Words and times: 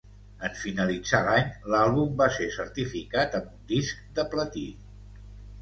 En 0.47 0.53
finalitzar 0.61 1.19
l'any, 1.27 1.51
l'àlbum 1.73 2.15
va 2.23 2.29
ser 2.37 2.49
certificat 2.57 3.39
amb 3.41 3.55
un 3.59 3.63
disc 3.75 4.03
de 4.17 4.29
platí. 4.33 4.65